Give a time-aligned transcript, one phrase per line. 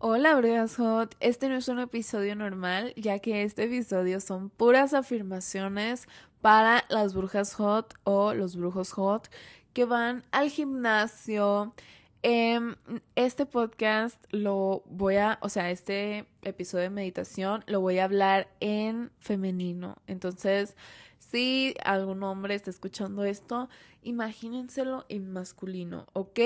[0.00, 4.94] Hola Brujas Hot, este no es un episodio normal, ya que este episodio son puras
[4.94, 6.06] afirmaciones
[6.40, 9.28] para las brujas hot o los brujos hot
[9.72, 11.74] que van al gimnasio.
[12.22, 12.76] Em,
[13.16, 18.46] este podcast lo voy a, o sea, este episodio de meditación lo voy a hablar
[18.60, 19.96] en femenino.
[20.06, 20.76] Entonces,
[21.18, 23.68] si algún hombre está escuchando esto,
[24.02, 26.38] imagínenselo en masculino, ¿ok?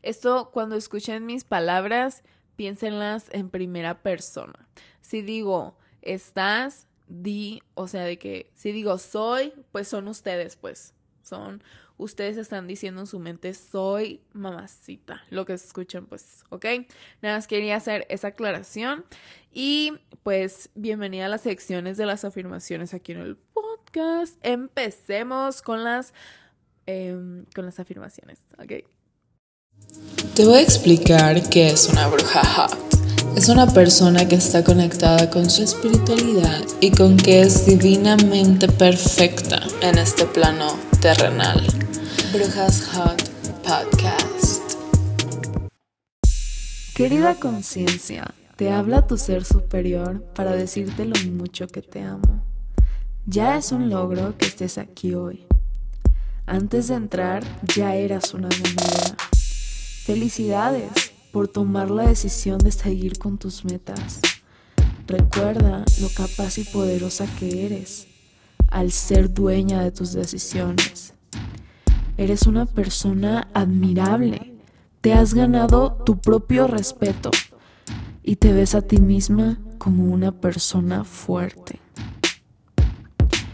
[0.00, 2.22] Esto cuando escuchen mis palabras
[2.56, 4.68] piénsenlas en primera persona.
[5.00, 10.94] Si digo estás, di, o sea, de que si digo soy, pues son ustedes, pues
[11.22, 11.62] son
[11.96, 16.64] ustedes están diciendo en su mente soy mamacita, lo que escuchen, pues, ¿ok?
[17.22, 19.04] Nada más quería hacer esa aclaración
[19.52, 24.38] y pues bienvenida a las secciones de las afirmaciones aquí en el podcast.
[24.42, 26.12] Empecemos con las
[26.86, 28.93] em, con las afirmaciones, ¿ok?
[30.34, 32.76] Te voy a explicar qué es una bruja hot.
[33.36, 39.62] Es una persona que está conectada con su espiritualidad y con que es divinamente perfecta
[39.80, 41.64] en este plano terrenal.
[42.32, 43.22] Brujas Hot
[43.62, 44.74] Podcast.
[46.96, 52.42] Querida conciencia, te habla tu ser superior para decirte lo mucho que te amo.
[53.26, 55.46] Ya es un logro que estés aquí hoy.
[56.46, 57.42] Antes de entrar
[57.74, 59.13] ya eras una ganadora.
[60.04, 64.20] Felicidades por tomar la decisión de seguir con tus metas.
[65.06, 68.06] Recuerda lo capaz y poderosa que eres
[68.68, 71.14] al ser dueña de tus decisiones.
[72.18, 74.52] Eres una persona admirable.
[75.00, 77.30] Te has ganado tu propio respeto
[78.22, 81.80] y te ves a ti misma como una persona fuerte.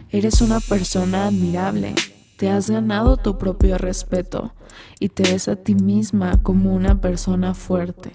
[0.09, 1.95] Eres una persona admirable.
[2.41, 4.55] Te has ganado tu propio respeto
[4.99, 8.13] y te ves a ti misma como una persona fuerte.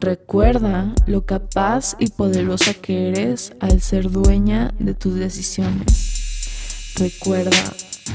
[0.00, 6.96] Recuerda lo capaz y poderosa que eres al ser dueña de tus decisiones.
[6.96, 7.62] Recuerda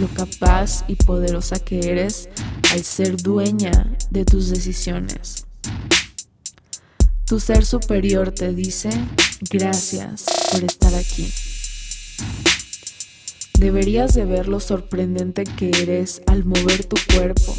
[0.01, 2.27] lo capaz y poderosa que eres
[2.73, 5.47] al ser dueña de tus decisiones.
[7.23, 8.89] Tu ser superior te dice
[9.49, 11.31] gracias por estar aquí.
[13.57, 17.55] Deberías de ver lo sorprendente que eres al mover tu cuerpo.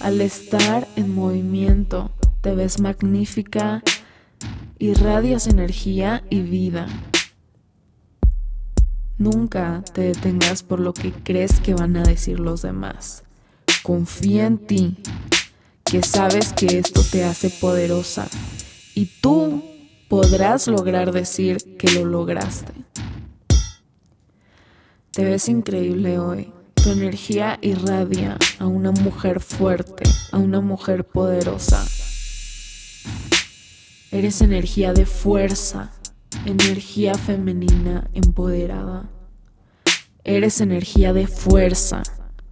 [0.00, 2.10] Al estar en movimiento,
[2.42, 3.82] te ves magnífica,
[4.78, 6.86] irradias energía y vida.
[9.16, 13.24] Nunca te detengas por lo que crees que van a decir los demás.
[13.82, 14.98] Confía en ti,
[15.82, 18.28] que sabes que esto te hace poderosa
[18.94, 19.64] y tú
[20.10, 22.74] podrás lograr decir que lo lograste.
[25.16, 26.52] Te ves increíble hoy.
[26.74, 31.82] Tu energía irradia a una mujer fuerte, a una mujer poderosa.
[34.10, 35.90] Eres energía de fuerza,
[36.44, 39.08] energía femenina empoderada.
[40.22, 42.02] Eres energía de fuerza,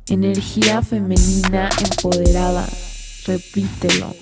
[0.08, 2.66] energía femenina empoderada.
[3.26, 4.16] Repítelo.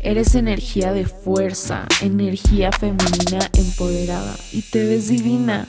[0.00, 5.68] Eres energía de fuerza, energía femenina empoderada y te ves divina.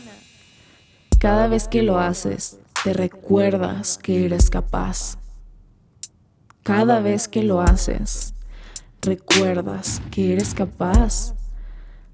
[1.19, 5.17] Cada vez que lo haces, te recuerdas que eres capaz.
[6.63, 8.33] Cada vez que lo haces,
[9.01, 11.33] recuerdas que eres capaz.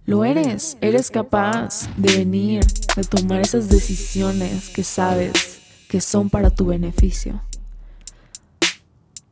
[0.07, 2.65] Lo eres, eres capaz de venir,
[2.95, 7.39] de tomar esas decisiones que sabes que son para tu beneficio.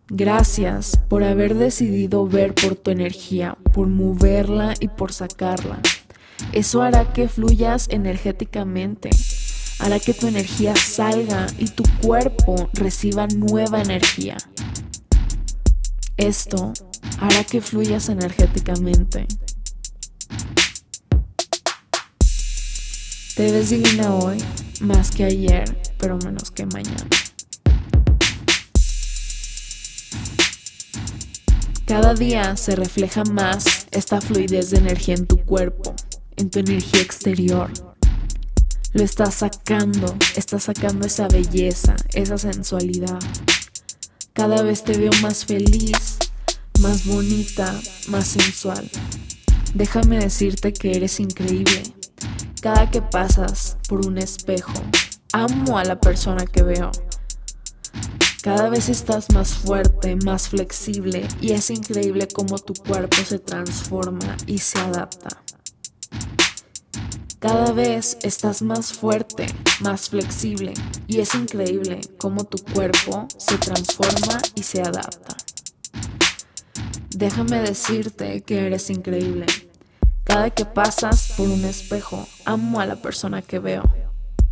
[0.07, 5.79] Gracias por haber decidido ver por tu energía, por moverla y por sacarla.
[6.51, 9.09] Eso hará que fluyas energéticamente
[9.83, 14.37] hará que tu energía salga y tu cuerpo reciba nueva energía.
[16.15, 16.71] Esto
[17.19, 19.27] hará que fluyas energéticamente.
[23.35, 24.37] Te ves divina hoy
[24.79, 27.09] más que ayer, pero menos que mañana.
[31.85, 35.93] Cada día se refleja más esta fluidez de energía en tu cuerpo,
[36.37, 37.92] en tu energía exterior
[38.93, 43.19] lo estás sacando, estás sacando esa belleza, esa sensualidad.
[44.33, 46.19] Cada vez te veo más feliz,
[46.79, 47.73] más bonita,
[48.09, 48.89] más sensual.
[49.73, 51.81] Déjame decirte que eres increíble.
[52.61, 54.73] Cada que pasas por un espejo,
[55.31, 56.91] amo a la persona que veo.
[58.43, 64.37] Cada vez estás más fuerte, más flexible y es increíble cómo tu cuerpo se transforma
[64.45, 65.41] y se adapta.
[67.43, 69.47] Cada vez estás más fuerte,
[69.81, 70.73] más flexible
[71.07, 75.35] y es increíble cómo tu cuerpo se transforma y se adapta.
[77.09, 79.45] Déjame decirte que eres increíble.
[80.23, 83.83] Cada que pasas por un espejo, amo a la persona que veo.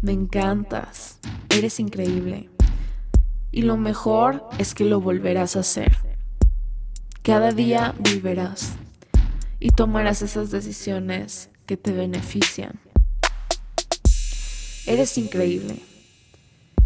[0.02, 1.18] Me encantas.
[1.48, 2.50] Eres increíble.
[3.54, 5.96] Y lo mejor es que lo volverás a hacer.
[7.22, 8.74] Cada día volverás
[9.62, 12.80] y tomarás esas decisiones te benefician.
[14.86, 15.82] Eres increíble.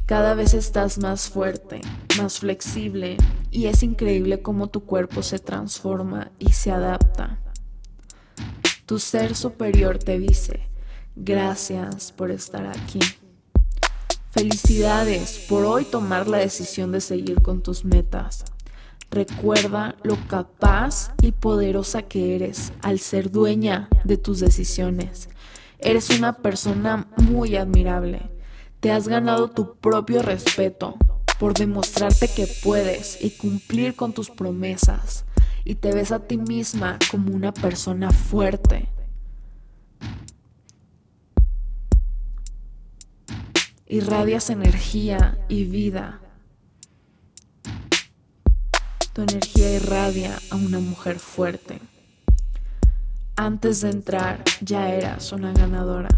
[0.05, 1.81] Cada vez estás más fuerte,
[2.17, 3.17] más flexible
[3.49, 7.39] y es increíble cómo tu cuerpo se transforma y se adapta.
[8.85, 10.67] Tu ser superior te dice,
[11.15, 12.99] gracias por estar aquí.
[14.29, 18.45] Felicidades por hoy tomar la decisión de seguir con tus metas.
[19.11, 25.29] Recuerda lo capaz y poderosa que eres al ser dueña de tus decisiones.
[25.79, 28.29] Eres una persona muy admirable.
[28.79, 30.95] Te has ganado tu propio respeto
[31.39, 35.25] por demostrarte que puedes y cumplir con tus promesas
[35.63, 38.87] y te ves a ti misma como una persona fuerte.
[43.87, 46.21] Irradias energía y vida.
[49.15, 51.79] Tu energía irradia a una mujer fuerte.
[53.37, 56.09] Antes de entrar ya eras una ganadora.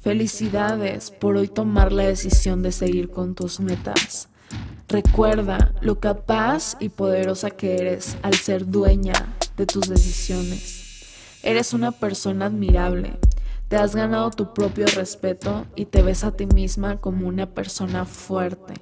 [0.00, 4.28] Felicidades por hoy tomar la decisión de seguir con tus metas.
[4.88, 11.04] Recuerda lo capaz y poderosa que eres al ser dueña de tus decisiones.
[11.44, 13.20] Eres una persona admirable.
[13.68, 18.04] Te has ganado tu propio respeto y te ves a ti misma como una persona
[18.04, 18.74] fuerte.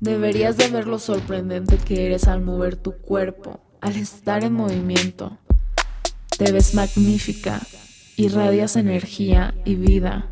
[0.00, 5.38] Deberías de ver lo sorprendente que eres al mover tu cuerpo, al estar en movimiento.
[6.38, 7.60] Te ves magnífica,
[8.16, 10.28] irradias energía y vida.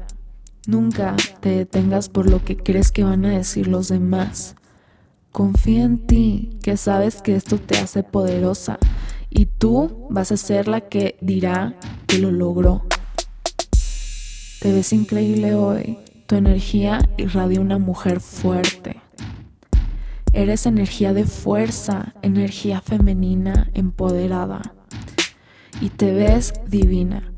[0.68, 4.54] Nunca te detengas por lo que crees que van a decir los demás.
[5.32, 8.78] Confía en ti, que sabes que esto te hace poderosa
[9.30, 11.74] y tú vas a ser la que dirá
[12.06, 12.86] que lo logró.
[14.60, 15.98] Te ves increíble hoy.
[16.26, 19.05] Tu energía irradia una mujer fuerte.
[20.36, 24.74] Eres energía de fuerza, energía femenina, empoderada.
[25.80, 27.32] Y te ves divina.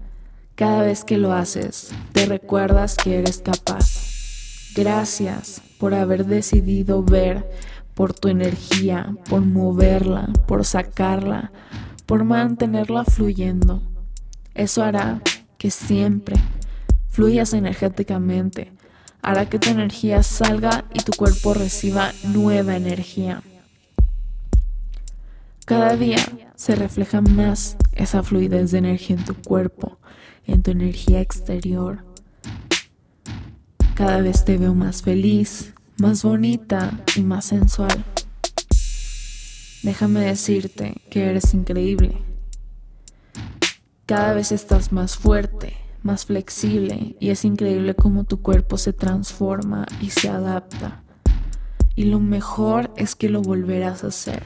[0.57, 4.73] Cada vez que lo haces, te recuerdas que eres capaz.
[4.75, 7.49] Gracias por haber decidido ver
[7.95, 11.53] por tu energía, por moverla, por sacarla,
[12.05, 13.81] por mantenerla fluyendo.
[14.55, 15.23] Eso hará
[15.57, 16.35] que siempre
[17.11, 18.73] fluyas energéticamente.
[19.29, 23.43] Hará que tu energía salga y tu cuerpo reciba nueva energía.
[25.67, 26.17] Cada día
[26.55, 29.99] se refleja más esa fluidez de energía en tu cuerpo
[30.47, 32.07] en tu energía exterior.
[33.95, 38.07] Cada vez te veo más feliz, más bonita y más sensual.
[39.83, 42.17] Déjame decirte que eres increíble.
[44.07, 49.87] Cada vez estás más fuerte, más flexible y es increíble cómo tu cuerpo se transforma
[50.01, 51.03] y se adapta.
[51.95, 54.45] Y lo mejor es que lo volverás a hacer.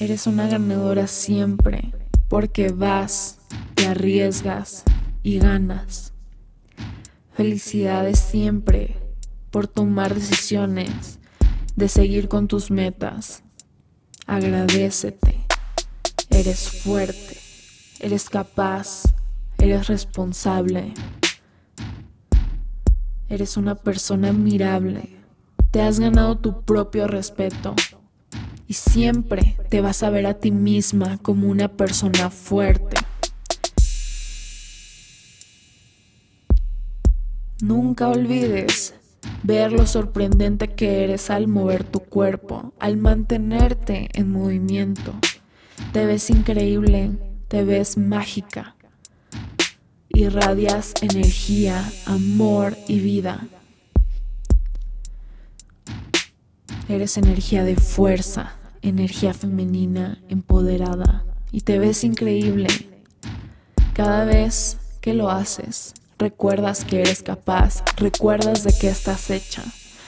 [0.00, 1.92] Eres una ganadora siempre
[2.28, 3.38] porque vas,
[3.74, 4.84] te arriesgas
[5.22, 6.12] y ganas.
[7.32, 8.96] Felicidades siempre
[9.50, 11.18] por tomar decisiones,
[11.76, 13.42] de seguir con tus metas.
[14.26, 15.46] Agradecete.
[16.30, 17.37] Eres fuerte,
[18.00, 19.02] eres capaz,
[19.58, 20.94] eres responsable.
[23.28, 25.16] Eres una persona admirable.
[25.70, 27.74] Te has ganado tu propio respeto
[28.66, 32.96] y siempre te vas a ver a ti misma como una persona fuerte.
[37.60, 38.94] Nunca olvides
[39.42, 45.14] ver lo sorprendente que eres al mover tu cuerpo, al mantenerte en movimiento.
[45.92, 47.10] Te ves increíble,
[47.48, 48.76] te ves mágica.
[50.10, 53.48] Irradias energía, amor y vida.
[56.88, 58.52] Eres energía de fuerza,
[58.82, 62.68] energía femenina, empoderada y te ves increíble.
[63.94, 69.64] Cada vez que lo haces, recuerdas que eres capaz, recuerdas de qué estás hecha,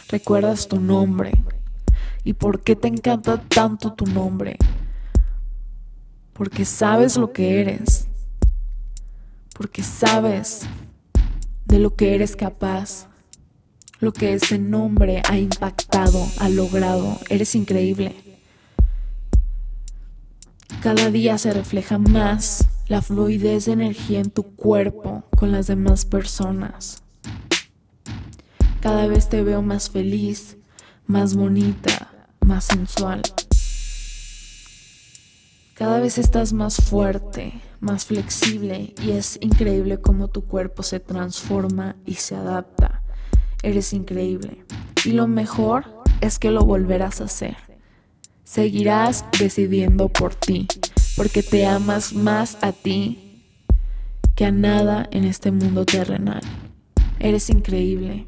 [0.08, 1.32] recuerdas tu nombre
[2.22, 4.56] y por qué te encanta tanto tu nombre.
[6.40, 8.08] Porque sabes lo que eres,
[9.52, 10.62] porque sabes
[11.66, 13.08] de lo que eres capaz
[13.98, 17.18] lo que ese nombre ha impactado, ha logrado.
[17.28, 18.16] Eres increíble.
[20.82, 26.06] Cada día se refleja más la fluidez de energía en tu cuerpo con las demás
[26.06, 27.02] personas.
[28.80, 30.56] Cada vez te veo más feliz,
[31.06, 33.20] más bonita, más sensual.
[35.80, 41.96] Cada vez estás más fuerte, más flexible y es increíble cómo tu cuerpo se transforma
[42.04, 43.02] y se adapta.
[43.62, 44.66] Eres increíble.
[45.06, 45.86] Y lo mejor
[46.20, 47.56] es que lo volverás a hacer.
[48.44, 50.66] Seguirás decidiendo por ti,
[51.16, 53.46] porque te amas más a ti
[54.36, 56.42] que a nada en este mundo terrenal.
[57.20, 58.26] Eres increíble.